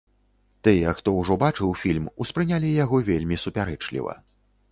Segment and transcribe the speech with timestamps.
[0.67, 4.19] Тыя, хто ўжо бачыў фільм, успрынялі яго вельмі супярэчліва.